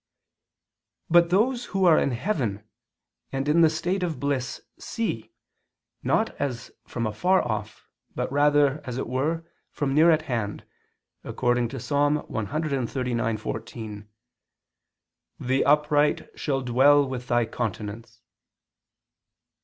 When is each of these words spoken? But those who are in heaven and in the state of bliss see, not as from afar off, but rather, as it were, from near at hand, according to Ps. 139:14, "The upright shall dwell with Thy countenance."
But 1.11 1.29
those 1.29 1.65
who 1.65 1.85
are 1.85 1.99
in 1.99 2.09
heaven 2.09 2.67
and 3.31 3.47
in 3.47 3.61
the 3.61 3.69
state 3.69 4.01
of 4.01 4.19
bliss 4.19 4.59
see, 4.79 5.31
not 6.01 6.33
as 6.41 6.71
from 6.87 7.05
afar 7.05 7.43
off, 7.47 7.87
but 8.15 8.31
rather, 8.31 8.81
as 8.83 8.97
it 8.97 9.07
were, 9.07 9.45
from 9.69 9.93
near 9.93 10.09
at 10.09 10.23
hand, 10.23 10.65
according 11.23 11.67
to 11.67 11.77
Ps. 11.77 11.91
139:14, 11.91 14.07
"The 15.39 15.65
upright 15.65 16.31
shall 16.33 16.61
dwell 16.61 17.07
with 17.07 17.27
Thy 17.27 17.45
countenance." 17.45 18.23